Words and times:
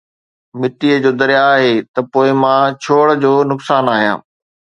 مئي 0.59 0.91
جو 1.03 1.11
درياءُ 1.19 1.47
آهي 1.55 1.73
ته 1.93 2.01
پوءِ 2.11 2.29
مان 2.41 2.63
ڇوڙ 2.83 3.07
جو 3.23 3.33
نقصان 3.51 3.85
آهيان 3.95 4.19